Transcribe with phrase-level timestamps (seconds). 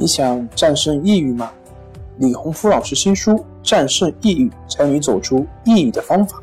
[0.00, 1.50] 你想战胜抑郁吗？
[2.18, 3.32] 李洪福老师新书
[3.64, 6.38] 《战胜抑郁，教你走出抑郁的方法》，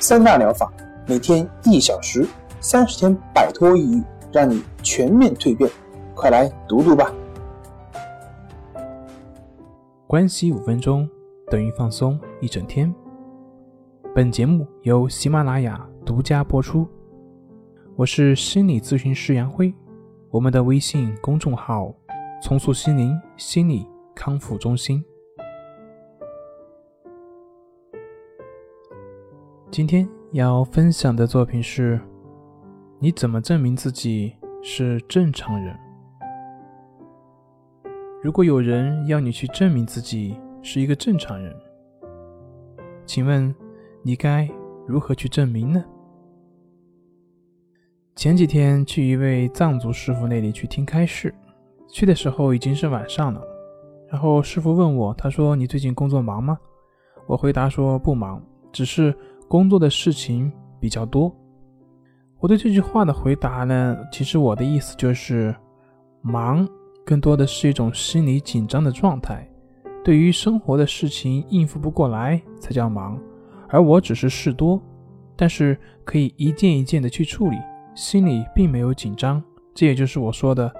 [0.00, 0.68] 三大疗法，
[1.06, 2.26] 每天一小时，
[2.60, 5.70] 三十天摆脱抑郁，让你全面蜕变。
[6.12, 7.14] 快来读读吧！
[10.08, 11.08] 关系五分钟
[11.52, 12.92] 等于放松一整天。
[14.12, 16.84] 本节目由喜马拉雅独家播出。
[17.94, 19.72] 我是心理咨询师杨辉，
[20.30, 21.94] 我们的微信公众号。
[22.42, 25.02] 重塑心灵心理康复中心。
[29.70, 32.00] 今天要分享的作品是：
[32.98, 35.78] 你怎么证明自己是正常人？
[38.20, 41.56] 如果有人要你去证明自己是一个正常人，
[43.06, 43.54] 请问
[44.02, 44.50] 你该
[44.84, 45.84] 如何去证明呢？
[48.16, 51.32] 前几天去一位藏族师傅那里去听开示。
[51.92, 53.40] 去的时候已经是晚上了，
[54.08, 56.58] 然后师傅问我，他说：“你最近工作忙吗？”
[57.28, 59.14] 我回答说：“不忙，只是
[59.46, 61.30] 工作的事情比较多。”
[62.40, 65.54] 我对这句话的回答呢，其实我的意思就是，
[66.22, 66.66] 忙
[67.04, 69.46] 更多的是一种心理紧张的状态，
[70.02, 73.20] 对于生活的事情应付不过来才叫忙，
[73.68, 74.80] 而我只是事多，
[75.36, 77.56] 但是可以一件一件的去处理，
[77.94, 79.42] 心里并没有紧张，
[79.74, 80.72] 这也就是我说的。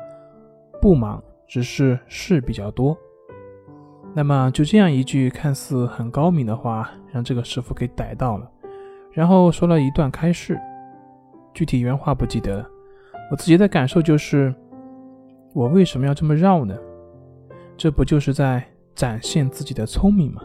[0.83, 2.99] 不忙，只是事比较多。
[4.13, 8.51] 那么就这样一句看似很高明的话，让这个师傅给逮到了，
[9.13, 10.59] 然后说了一段开示，
[11.55, 12.69] 具体原话不记得了。
[13.31, 14.53] 我自己的感受就是，
[15.55, 16.77] 我为什么要这么绕呢？
[17.77, 20.43] 这不就是在展现自己的聪明吗？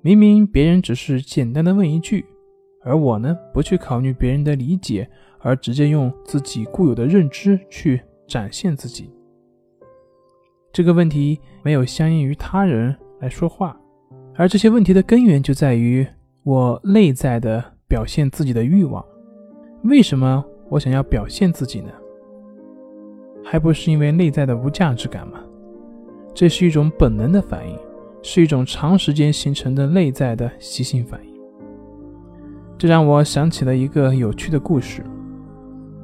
[0.00, 2.24] 明明别人只是简单的问一句，
[2.84, 9.12] 而我呢，不去考虑别人的理解，而直接用自己固有的认知去展现自己。
[10.72, 13.76] 这个问题没有相应于他人来说话，
[14.36, 16.06] 而这些问题的根源就在于
[16.44, 19.04] 我内在的表现自己的欲望。
[19.82, 21.88] 为什么我想要表现自己呢？
[23.44, 25.40] 还不是因为内在的无价值感吗？
[26.32, 27.76] 这是一种本能的反应，
[28.22, 31.34] 是一种长时间形成的内在的习性反应。
[32.78, 35.02] 这让我想起了一个有趣的故事：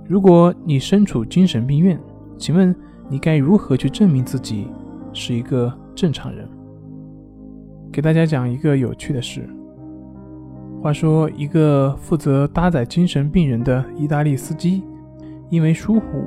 [0.08, 1.96] 如果你身处精神病院，
[2.36, 2.74] 请问？
[3.08, 4.68] 你该如何去证明自己
[5.12, 6.48] 是一个正常人？
[7.92, 9.48] 给大家讲一个有趣的事。
[10.82, 14.82] 话说，一个负责搭载精神病人的意大利司机，
[15.50, 16.24] 因为疏忽，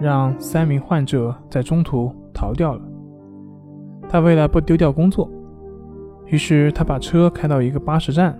[0.00, 2.82] 让三名患者在中途逃掉了。
[4.08, 5.30] 他为了不丢掉工作，
[6.26, 8.38] 于是他把车开到一个巴士站，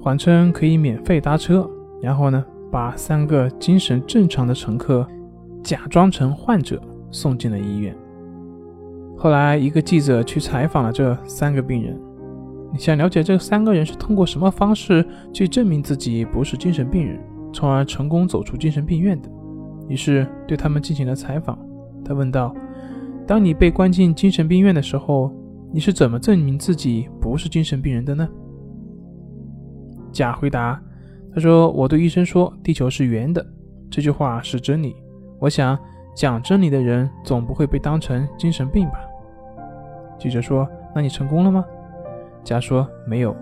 [0.00, 1.68] 谎称可以免费搭车，
[2.00, 5.06] 然后呢，把三个精神正常的乘客
[5.62, 6.80] 假装成患者。
[7.12, 7.94] 送进了医院。
[9.16, 11.96] 后来，一个记者去采访了这三个病人，
[12.76, 17.20] 想了解这三个人是通过什么方式去证明自己不是精神病人，
[17.52, 19.30] 从而成功走出精神病院的。
[19.88, 21.56] 于是，对他们进行了采访。
[22.04, 22.52] 他问道
[23.24, 25.30] ：“当你被关进精神病院的时候，
[25.72, 28.28] 你是怎么证明自己不是精神病人的呢？”
[30.10, 30.82] 甲回答
[31.32, 33.46] ：“他说，我对医生说地球是圆的，
[33.88, 34.96] 这句话是真理。
[35.38, 35.78] 我想。”
[36.14, 39.00] 讲真理的人总不会被当成精神病吧？
[40.18, 41.64] 记者说：“那你成功了吗？”
[42.44, 43.34] 甲说：“没有。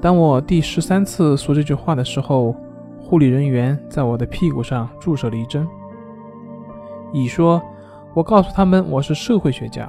[0.00, 2.54] 当我第十三次说这句话的时候，
[3.00, 5.66] 护理人员在我的屁股上注射了一针。”
[7.14, 7.62] 乙说
[8.14, 9.88] ：“我告诉他们我是社会学家。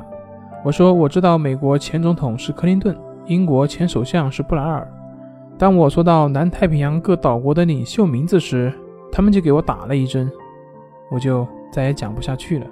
[0.63, 4.87] 我说我知道美国前总统是克林顿，英国前首相是布莱尔。
[5.57, 8.71] 当我说到南太平洋各岛国的领袖名字时，
[9.11, 10.31] 他们就给我打了一针。
[11.09, 12.67] 我就。”再也讲不下去了。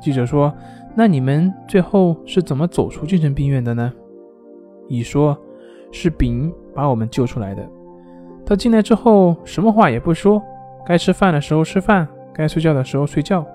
[0.00, 0.52] 记者说
[0.96, 3.92] ：“那你们最后是怎么走出精神病院的呢？”
[4.88, 5.38] 乙说
[5.92, 7.62] ：“是丙把我们救出来的。
[8.44, 10.42] 他进来之后，什么话也不说，
[10.84, 13.46] 该吃饭的时候吃饭，该睡觉的时候睡觉。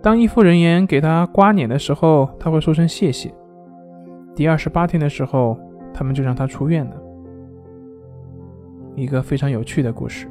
[0.00, 3.30] 当医护人员给他刮脸的时候，他会说声谢谢。
[4.34, 5.58] 第二十八天的时候，
[5.92, 6.96] 他们就让他出院了。”
[8.96, 10.26] 一个非常有趣的故事。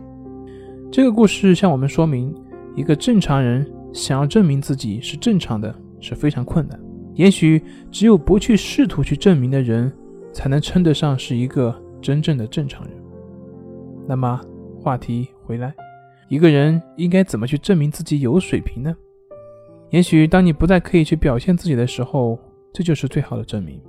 [0.92, 2.34] 这个故事向我们说明。
[2.76, 6.80] 一个正常人想要证明自己是正常的，是非常困难。
[7.14, 9.92] 也许只有不去试图去证明的人，
[10.32, 12.94] 才能称得上是一个真正的正常人。
[14.08, 14.40] 那么
[14.80, 15.76] 话题回来，
[16.30, 18.96] 一个人应该怎么去证明自己有水平呢？
[19.90, 22.40] 也许当你不再可以去表现自己的时候，
[22.72, 23.82] 这就是最好的证明。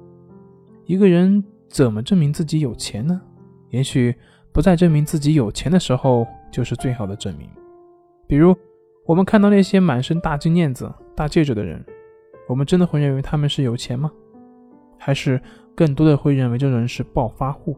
[0.84, 3.22] 一个人怎么证明自己有钱呢？
[3.70, 4.12] 也许
[4.50, 7.48] 不再证明自己有钱的时候，就是最好的证明。
[8.26, 8.52] 比如。
[9.04, 11.84] 我们看到那些满身大金链子、大戒指的人，
[12.48, 14.10] 我们真的会认为他们是有钱吗？
[14.96, 15.40] 还是
[15.74, 17.76] 更多的会认为这种人是暴发户？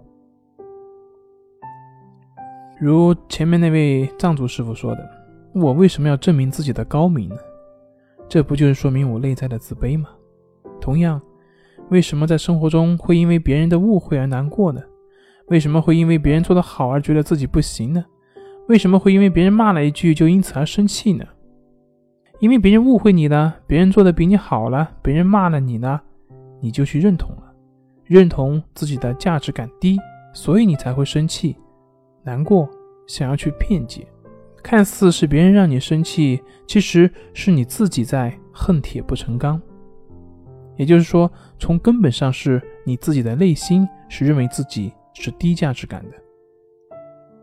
[2.78, 5.10] 如前面那位藏族师傅说的
[5.54, 7.38] ：“我为什么要证明自己的高明呢？
[8.28, 10.10] 这不就是说明我内在的自卑吗？”
[10.78, 11.18] 同样，
[11.88, 14.82] 为什么在生活中会因为别人的误会而难过呢？
[15.46, 18.04] 为什么会因为别人做得好而觉得自己不行呢？
[18.68, 21.24] 为什么会因为别人骂了一句就因此而生气呢？
[22.40, 26.00] 因为别人误会你了，别人做的比你好了，别人骂了你呢，
[26.60, 27.52] 你就去认同了，
[28.04, 29.98] 认同自己的价值感低，
[30.32, 31.56] 所以你才会生气。
[32.22, 32.68] 难过，
[33.06, 34.06] 想要去辩解，
[34.62, 39.60] 看似是别人让你生气，其实是你自己在恨铁不成钢。
[40.76, 46.16] 也就是说，从根本上是你自己的内心是认为自己是低价值感的。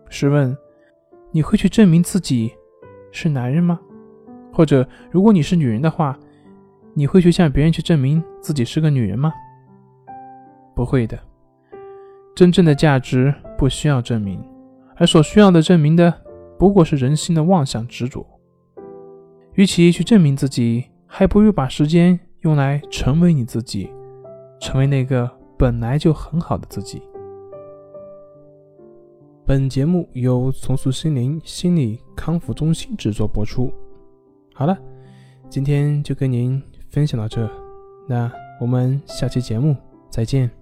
[0.09, 0.57] 试问，
[1.31, 2.51] 你会去证明自己
[3.11, 3.79] 是男人吗？
[4.53, 6.17] 或者，如果你是女人的话，
[6.93, 9.31] 你会去向别人去证明自己是个女人吗？
[10.75, 11.17] 不会的，
[12.35, 14.43] 真正的价值不需要证明。
[14.97, 16.13] 而所需要的证明的，
[16.59, 18.25] 不过是人心的妄想执着。
[19.53, 23.89] 与其去证明自己，还不如把时间用来成为你自己，
[24.59, 27.01] 成为那个本来就很好的自己。
[29.43, 33.71] 本节目由重塑心灵心理康复中心制作播出。
[34.53, 34.77] 好了，
[35.49, 37.49] 今天就跟您分享到这，
[38.07, 39.75] 那我们下期节目
[40.09, 40.60] 再见。